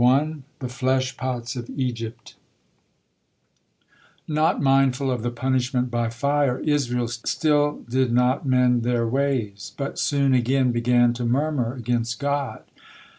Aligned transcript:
THE 0.57 0.67
FLESH 0.67 1.15
POTS 1.15 1.55
OF 1.57 1.69
EGYPT 1.77 2.33
Not 4.27 4.59
mindful 4.59 5.11
of 5.11 5.21
the 5.21 5.29
punishment 5.29 5.91
by 5.91 6.09
fire, 6.09 6.57
Israel 6.61 7.07
still 7.07 7.83
did 7.87 8.11
not 8.11 8.43
mend 8.43 8.81
their 8.81 9.07
ways, 9.07 9.73
but 9.77 9.99
soon 9.99 10.33
again 10.33 10.71
began 10.71 11.13
to 11.13 11.23
murmur 11.23 11.75
against 11.75 12.17
God. 12.19 12.63